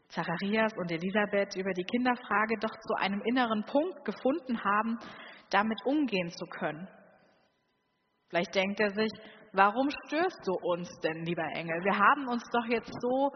Zacharias 0.09 0.73
und 0.77 0.91
Elisabeth 0.91 1.55
über 1.55 1.73
die 1.73 1.83
Kinderfrage 1.83 2.55
doch 2.59 2.71
zu 2.79 2.93
einem 2.95 3.21
inneren 3.25 3.63
Punkt 3.65 4.05
gefunden 4.05 4.63
haben, 4.63 4.99
damit 5.49 5.79
umgehen 5.85 6.29
zu 6.29 6.45
können. 6.45 6.87
Vielleicht 8.29 8.55
denkt 8.55 8.79
er 8.79 8.89
sich, 8.91 9.11
warum 9.54 9.89
störst 10.06 10.39
du 10.46 10.54
uns 10.54 10.89
denn, 11.01 11.25
lieber 11.25 11.46
Engel? 11.54 11.84
Wir 11.84 11.98
haben 11.98 12.27
uns 12.27 12.44
doch 12.51 12.66
jetzt 12.66 12.94
so, 13.01 13.32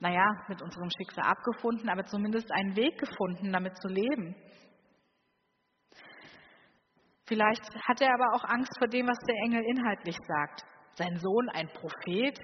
naja, 0.00 0.26
mit 0.48 0.62
unserem 0.62 0.88
Schicksal 0.90 1.24
abgefunden, 1.24 1.88
aber 1.88 2.04
zumindest 2.04 2.50
einen 2.52 2.76
Weg 2.76 2.98
gefunden, 2.98 3.52
damit 3.52 3.76
zu 3.78 3.88
leben. 3.88 4.34
Vielleicht 7.26 7.62
hat 7.86 8.00
er 8.00 8.12
aber 8.12 8.34
auch 8.34 8.44
Angst 8.44 8.76
vor 8.78 8.88
dem, 8.88 9.06
was 9.06 9.18
der 9.18 9.36
Engel 9.44 9.62
inhaltlich 9.64 10.16
sagt. 10.26 10.64
Sein 10.94 11.16
Sohn 11.16 11.48
ein 11.50 11.68
Prophet, 11.68 12.36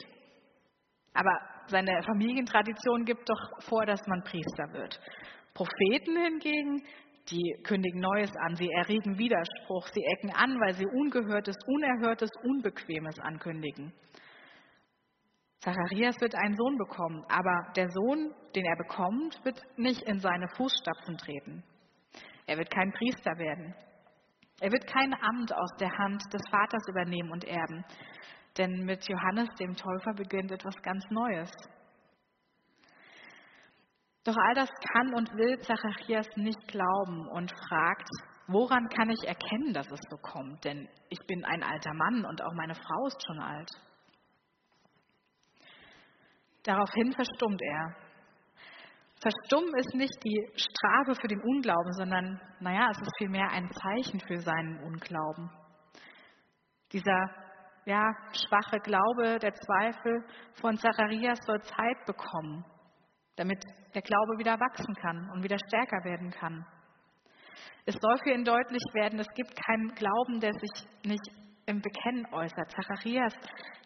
aber 1.12 1.40
seine 1.66 2.02
Familientradition 2.04 3.04
gibt 3.04 3.28
doch 3.28 3.62
vor, 3.68 3.84
dass 3.84 4.06
man 4.06 4.22
Priester 4.22 4.72
wird. 4.72 5.00
Propheten 5.54 6.16
hingegen, 6.16 6.86
die 7.30 7.56
kündigen 7.64 8.00
Neues 8.00 8.30
an, 8.36 8.54
sie 8.56 8.70
erregen 8.70 9.18
Widerspruch, 9.18 9.88
sie 9.88 10.04
ecken 10.04 10.30
an, 10.30 10.60
weil 10.60 10.74
sie 10.74 10.86
Ungehörtes, 10.86 11.56
Unerhörtes, 11.66 12.30
Unbequemes 12.42 13.18
ankündigen. 13.18 13.92
Zacharias 15.60 16.20
wird 16.20 16.34
einen 16.36 16.56
Sohn 16.56 16.78
bekommen, 16.78 17.24
aber 17.28 17.72
der 17.74 17.90
Sohn, 17.90 18.32
den 18.54 18.64
er 18.64 18.76
bekommt, 18.76 19.44
wird 19.44 19.60
nicht 19.76 20.02
in 20.02 20.20
seine 20.20 20.46
Fußstapfen 20.56 21.16
treten. 21.16 21.64
Er 22.46 22.58
wird 22.58 22.70
kein 22.70 22.92
Priester 22.92 23.36
werden. 23.36 23.74
Er 24.60 24.70
wird 24.70 24.86
kein 24.86 25.12
Amt 25.12 25.52
aus 25.52 25.70
der 25.80 25.90
Hand 25.90 26.22
des 26.32 26.42
Vaters 26.50 26.86
übernehmen 26.88 27.30
und 27.32 27.44
erben, 27.44 27.84
denn 28.56 28.84
mit 28.84 29.06
Johannes 29.08 29.48
dem 29.58 29.74
Täufer 29.74 30.14
beginnt 30.14 30.52
etwas 30.52 30.76
ganz 30.82 31.04
Neues. 31.10 31.50
Doch 34.26 34.36
all 34.36 34.54
das 34.54 34.68
kann 34.92 35.14
und 35.14 35.32
will 35.34 35.56
Zacharias 35.60 36.26
nicht 36.34 36.66
glauben 36.66 37.28
und 37.28 37.52
fragt, 37.68 38.08
woran 38.48 38.88
kann 38.88 39.08
ich 39.08 39.22
erkennen, 39.24 39.72
dass 39.72 39.88
es 39.88 40.00
so 40.10 40.16
kommt? 40.16 40.64
Denn 40.64 40.88
ich 41.10 41.20
bin 41.28 41.44
ein 41.44 41.62
alter 41.62 41.94
Mann 41.94 42.24
und 42.24 42.42
auch 42.42 42.52
meine 42.54 42.74
Frau 42.74 43.06
ist 43.06 43.24
schon 43.24 43.38
alt. 43.38 43.70
Daraufhin 46.64 47.12
verstummt 47.12 47.62
er. 47.62 47.94
Verstummen 49.20 49.72
ist 49.76 49.94
nicht 49.94 50.18
die 50.24 50.50
Strafe 50.56 51.14
für 51.20 51.28
den 51.28 51.40
Unglauben, 51.40 51.92
sondern, 51.92 52.40
naja, 52.58 52.88
es 52.90 52.98
ist 52.98 53.16
vielmehr 53.18 53.48
ein 53.52 53.70
Zeichen 53.70 54.18
für 54.18 54.38
seinen 54.38 54.82
Unglauben. 54.82 55.50
Dieser, 56.92 57.30
ja, 57.84 58.12
schwache 58.32 58.80
Glaube, 58.80 59.38
der 59.38 59.54
Zweifel 59.54 60.24
von 60.60 60.76
Zacharias 60.76 61.38
soll 61.46 61.62
Zeit 61.62 62.04
bekommen, 62.06 62.64
damit 63.36 63.62
der 63.94 64.02
Glaube 64.02 64.38
wieder 64.38 64.58
wachsen 64.58 64.94
kann 64.94 65.30
und 65.30 65.42
wieder 65.42 65.58
stärker 65.68 66.04
werden 66.04 66.30
kann. 66.30 66.66
Es 67.84 67.94
soll 67.94 68.18
für 68.24 68.32
ihn 68.32 68.44
deutlich 68.44 68.82
werden, 68.94 69.20
es 69.20 69.28
gibt 69.34 69.54
keinen 69.54 69.94
Glauben, 69.94 70.40
der 70.40 70.52
sich 70.52 70.88
nicht 71.04 71.22
im 71.66 71.80
Bekennen 71.80 72.26
äußert. 72.32 72.70
Zacharias, 72.70 73.34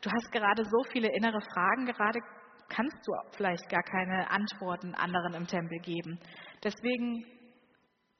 du 0.02 0.10
hast 0.10 0.32
gerade 0.32 0.64
so 0.64 0.84
viele 0.90 1.08
innere 1.14 1.40
Fragen, 1.52 1.86
gerade 1.86 2.20
kannst 2.68 2.96
du 3.06 3.12
vielleicht 3.36 3.68
gar 3.68 3.82
keine 3.82 4.30
Antworten 4.30 4.94
anderen 4.94 5.34
im 5.34 5.46
Tempel 5.46 5.78
geben. 5.80 6.18
Deswegen 6.62 7.24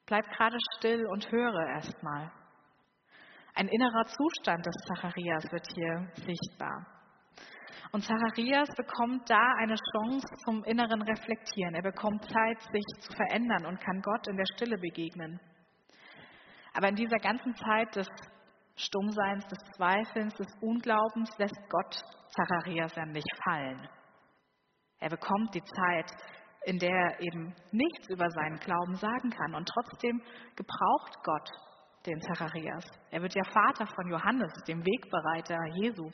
bleib 0.07 0.25
gerade 0.37 0.59
still 0.77 1.07
und 1.07 1.31
höre 1.31 1.67
erstmal. 1.69 2.31
Ein 3.55 3.69
innerer 3.69 4.05
Zustand 4.07 4.67
des 4.67 4.75
Zacharias 4.89 5.45
wird 5.51 5.67
hier 5.75 6.09
sichtbar. 6.15 7.00
Und 7.93 8.05
Zacharias 8.05 8.69
bekommt 8.77 9.29
da 9.29 9.43
eine 9.59 9.75
Chance 9.93 10.27
zum 10.45 10.63
inneren 10.65 11.03
Reflektieren. 11.03 11.75
Er 11.75 11.83
bekommt 11.83 12.25
Zeit, 12.25 12.61
sich 12.73 12.85
zu 13.01 13.13
verändern 13.15 13.67
und 13.67 13.81
kann 13.81 14.01
Gott 14.01 14.29
in 14.29 14.37
der 14.37 14.47
Stille 14.55 14.79
begegnen. 14.79 15.41
Aber 16.73 16.89
in 16.89 16.95
dieser 16.95 17.19
ganzen 17.19 17.55
Zeit 17.57 17.97
des 17.97 18.09
Stummseins, 18.77 19.45
des 19.49 19.59
Zweifelns, 19.77 20.35
des 20.35 20.47
Unglaubens 20.61 21.37
lässt 21.39 21.61
Gott 21.69 22.01
Zacharias 22.31 22.95
ja 22.95 23.07
nicht 23.07 23.29
fallen. 23.45 23.89
Er 25.01 25.11
bekommt 25.11 25.55
die 25.55 25.65
Zeit, 25.65 26.11
in 26.65 26.79
der 26.79 26.91
er 26.91 27.21
eben 27.21 27.55
nichts 27.73 28.09
über 28.09 28.31
seinen 28.31 28.59
Glauben 28.59 28.95
sagen 28.95 29.31
kann. 29.31 29.55
Und 29.55 29.69
trotzdem 29.69 30.23
gebraucht 30.55 31.15
Gott 31.25 31.51
den 32.07 32.21
Zacharias. 32.21 32.85
Er 33.11 33.21
wird 33.21 33.35
ja 33.35 33.43
Vater 33.45 33.87
von 33.87 34.09
Johannes, 34.09 34.53
dem 34.69 34.85
Wegbereiter 34.85 35.59
Jesu. 35.75 36.11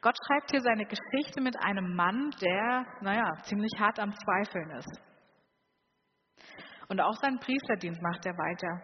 Gott 0.00 0.16
schreibt 0.26 0.50
hier 0.50 0.60
seine 0.60 0.86
Geschichte 0.86 1.40
mit 1.40 1.56
einem 1.60 1.94
Mann, 1.94 2.30
der, 2.40 2.86
naja, 3.00 3.32
ziemlich 3.42 3.72
hart 3.78 3.98
am 3.98 4.14
Zweifeln 4.14 4.70
ist. 4.70 5.00
Und 6.88 7.00
auch 7.00 7.14
seinen 7.14 7.38
Priesterdienst 7.38 8.00
macht 8.00 8.24
er 8.24 8.32
weiter, 8.32 8.80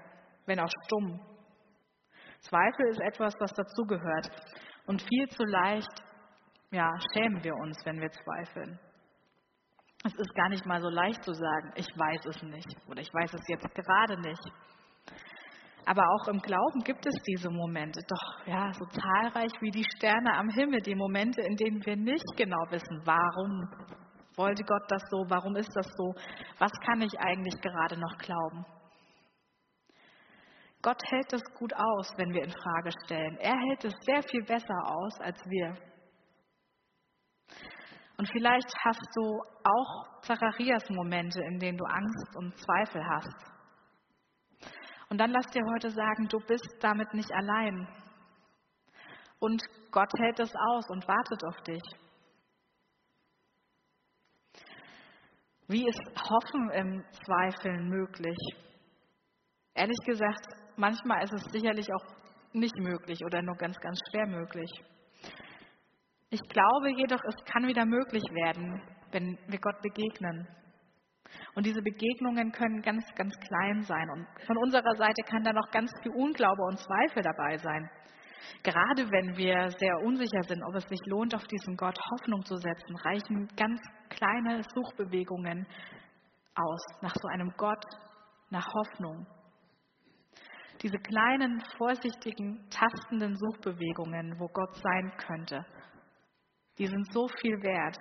wenn 0.47 0.61
auch 0.61 0.71
stumm. 0.87 1.21
Zweifel 2.41 2.89
ist 2.89 3.01
etwas, 3.01 3.35
was 3.39 3.53
dazugehört. 3.53 4.31
Und 4.87 5.01
viel 5.03 5.29
zu 5.29 5.45
leicht, 5.45 6.03
ja, 6.71 6.93
schämen 7.13 7.43
wir 7.43 7.55
uns, 7.55 7.79
wenn 7.87 8.01
wir 8.01 8.11
zweifeln. 8.11 8.79
Es 10.05 10.15
ist 10.15 10.35
gar 10.35 10.51
nicht 10.51 10.67
mal 10.67 10.83
so 10.83 10.91
leicht 10.91 11.23
zu 11.25 11.33
sagen, 11.33 11.73
ich 11.77 11.87
weiß 11.97 12.27
es 12.27 12.43
nicht 12.43 12.77
oder 12.89 13.01
ich 13.01 13.15
weiß 13.15 13.33
es 13.33 13.49
jetzt 13.49 13.75
gerade 13.75 14.21
nicht. 14.21 14.53
Aber 15.87 16.03
auch 16.09 16.29
im 16.29 16.39
Glauben 16.39 16.81
gibt 16.81 17.07
es 17.07 17.15
diese 17.27 17.51
Momente, 17.51 18.01
doch 18.09 18.47
ja, 18.47 18.73
so 18.73 18.87
zahlreich 18.87 19.53
wie 19.61 19.71
die 19.71 19.85
Sterne 19.97 20.35
am 20.35 20.49
Himmel, 20.49 20.81
die 20.81 20.95
Momente, 20.95 21.43
in 21.43 21.57
denen 21.57 21.85
wir 21.85 21.97
nicht 21.97 22.37
genau 22.37 22.65
wissen, 22.71 23.03
warum 23.05 23.69
wollte 24.37 24.65
Gott 24.65 24.85
das 24.89 25.03
so, 25.11 25.25
warum 25.29 25.57
ist 25.57 25.71
das 25.75 25.87
so, 25.97 26.15
was 26.59 26.73
kann 26.87 27.03
ich 27.03 27.19
eigentlich 27.19 27.61
gerade 27.61 27.99
noch 27.99 28.17
glauben. 28.19 28.65
Gott 30.83 31.03
hält 31.07 31.33
es 31.33 31.43
gut 31.59 31.73
aus, 31.75 32.13
wenn 32.17 32.33
wir 32.33 32.45
in 32.45 32.51
Frage 32.51 32.91
stellen. 33.05 33.39
Er 33.39 33.57
hält 33.57 33.85
es 33.85 33.95
sehr 34.05 34.23
viel 34.23 34.45
besser 34.45 34.77
aus 34.85 35.19
als 35.21 35.41
wir. 35.47 35.75
Und 38.17 38.29
vielleicht 38.31 38.73
hast 38.85 39.09
du 39.17 39.41
auch 39.65 40.23
Zacharias 40.23 40.89
Momente, 40.91 41.41
in 41.41 41.59
denen 41.59 41.79
du 41.79 41.85
Angst 41.85 42.37
und 42.37 42.57
Zweifel 42.59 43.03
hast. 43.09 43.54
Und 45.15 45.19
dann 45.19 45.31
lass 45.31 45.47
dir 45.53 45.63
heute 45.73 45.93
sagen, 45.93 46.27
du 46.27 46.41
bist 46.41 46.77
damit 46.81 47.15
nicht 47.15 47.33
allein. 47.33 47.87
Und 49.39 49.63
Gott 49.93 50.11
hält 50.19 50.41
es 50.41 50.53
aus 50.57 50.91
und 50.91 51.07
wartet 51.07 51.45
auf 51.45 51.57
dich. 51.63 51.83
Wie 55.69 55.87
ist 55.87 56.01
Hoffen 56.19 56.69
im 56.71 57.05
Zweifeln 57.25 57.91
möglich? 57.91 58.37
Ehrlich 59.75 60.01
gesagt, 60.05 60.49
manchmal 60.75 61.23
ist 61.23 61.35
es 61.35 61.45
sicherlich 61.53 61.87
auch 61.95 62.07
nicht 62.53 62.77
möglich 62.81 63.21
oder 63.25 63.41
nur 63.41 63.55
ganz, 63.55 63.79
ganz 63.79 64.01
schwer 64.11 64.27
möglich. 64.27 64.71
Ich 66.31 66.43
glaube 66.49 66.91
jedoch, 66.91 67.23
es 67.23 67.37
kann 67.45 67.69
wieder 67.69 67.87
möglich 67.87 68.25
werden, 68.33 68.83
wenn 69.13 69.39
wir 69.47 69.61
Gott 69.61 69.81
begegnen. 69.81 70.49
Und 71.55 71.67
diese 71.67 71.83
Begegnungen 71.83 72.53
können 72.53 72.83
ganz, 72.83 73.05
ganz 73.15 73.35
klein 73.41 73.83
sein. 73.83 74.11
Und 74.11 74.27
von 74.47 74.57
unserer 74.59 74.95
Seite 74.97 75.23
kann 75.27 75.45
da 75.45 75.53
noch 75.53 75.71
ganz 75.71 75.91
viel 76.03 76.13
Unglaube 76.13 76.63
und 76.63 76.79
Zweifel 76.79 77.23
dabei 77.23 77.57
sein. 77.59 77.89
Gerade 78.63 79.11
wenn 79.11 79.37
wir 79.37 79.71
sehr 79.71 79.99
unsicher 80.05 80.43
sind, 80.43 80.63
ob 80.65 80.75
es 80.75 80.85
sich 80.89 81.01
lohnt, 81.07 81.35
auf 81.35 81.45
diesen 81.45 81.77
Gott 81.77 81.99
Hoffnung 82.13 82.45
zu 82.45 82.57
setzen, 82.57 82.97
reichen 82.97 83.49
ganz 83.57 83.81
kleine 84.09 84.63
Suchbewegungen 84.75 85.67
aus 86.55 86.85
nach 87.03 87.15
so 87.15 87.29
einem 87.29 87.53
Gott, 87.57 87.85
nach 88.51 88.67
Hoffnung. 88.73 89.27
Diese 90.83 90.99
kleinen, 90.99 91.63
vorsichtigen, 91.79 92.69
tastenden 92.71 93.37
Suchbewegungen, 93.37 94.39
wo 94.39 94.49
Gott 94.49 94.77
sein 94.77 95.13
könnte, 95.17 95.65
die 96.79 96.87
sind 96.87 97.13
so 97.13 97.29
viel 97.41 97.63
wert. 97.63 97.97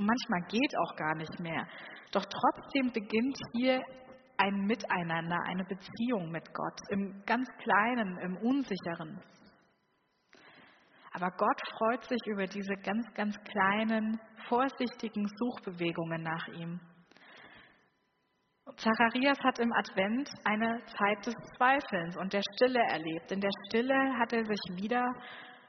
Und 0.00 0.06
manchmal 0.06 0.40
geht 0.48 0.74
auch 0.78 0.96
gar 0.96 1.14
nicht 1.14 1.40
mehr. 1.40 1.68
Doch 2.10 2.24
trotzdem 2.24 2.90
beginnt 2.90 3.36
hier 3.52 3.84
ein 4.38 4.64
Miteinander, 4.64 5.36
eine 5.44 5.64
Beziehung 5.64 6.30
mit 6.30 6.54
Gott, 6.54 6.80
im 6.88 7.22
ganz 7.26 7.46
Kleinen, 7.58 8.16
im 8.20 8.38
Unsicheren. 8.38 9.20
Aber 11.12 11.30
Gott 11.32 11.60
freut 11.76 12.02
sich 12.04 12.20
über 12.28 12.46
diese 12.46 12.76
ganz, 12.76 13.12
ganz 13.12 13.36
kleinen, 13.44 14.18
vorsichtigen 14.48 15.28
Suchbewegungen 15.36 16.22
nach 16.22 16.48
ihm. 16.48 16.80
Zacharias 18.76 19.38
hat 19.44 19.58
im 19.58 19.72
Advent 19.74 20.30
eine 20.44 20.82
Zeit 20.86 21.26
des 21.26 21.34
Zweifelns 21.58 22.16
und 22.16 22.32
der 22.32 22.42
Stille 22.54 22.80
erlebt. 22.88 23.32
In 23.32 23.40
der 23.42 23.52
Stille 23.68 24.16
hat 24.18 24.32
er 24.32 24.46
sich 24.46 24.82
wieder 24.82 25.12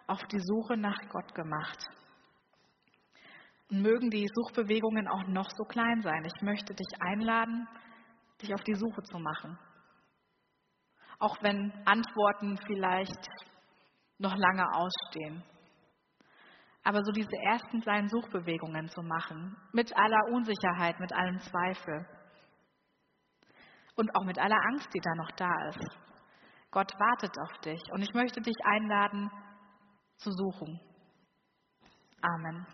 auf 0.07 0.23
die 0.31 0.39
Suche 0.39 0.77
nach 0.77 0.99
Gott 1.09 1.35
gemacht. 1.35 1.85
Mögen 3.71 4.09
die 4.09 4.27
Suchbewegungen 4.33 5.07
auch 5.07 5.25
noch 5.27 5.49
so 5.49 5.63
klein 5.63 6.01
sein. 6.01 6.25
Ich 6.25 6.41
möchte 6.41 6.73
dich 6.73 7.01
einladen, 7.01 7.67
dich 8.41 8.53
auf 8.53 8.61
die 8.63 8.75
Suche 8.75 9.01
zu 9.03 9.17
machen. 9.17 9.57
Auch 11.19 11.41
wenn 11.41 11.71
Antworten 11.85 12.57
vielleicht 12.67 13.27
noch 14.17 14.35
lange 14.35 14.65
ausstehen. 14.73 15.43
Aber 16.83 17.03
so 17.03 17.11
diese 17.11 17.37
ersten 17.43 17.79
kleinen 17.81 18.09
Suchbewegungen 18.09 18.89
zu 18.89 19.01
machen, 19.03 19.55
mit 19.71 19.95
aller 19.95 20.33
Unsicherheit, 20.33 20.99
mit 20.99 21.13
allem 21.13 21.39
Zweifel 21.39 22.05
und 23.95 24.15
auch 24.15 24.25
mit 24.25 24.39
aller 24.39 24.59
Angst, 24.71 24.89
die 24.93 24.99
da 24.99 25.15
noch 25.15 25.31
da 25.37 25.69
ist. 25.69 25.99
Gott 26.71 26.91
wartet 26.99 27.37
auf 27.39 27.57
dich 27.59 27.81
und 27.93 28.01
ich 28.01 28.13
möchte 28.13 28.41
dich 28.41 28.55
einladen 28.65 29.29
zu 30.17 30.31
suchen. 30.31 30.79
Amen. 32.21 32.65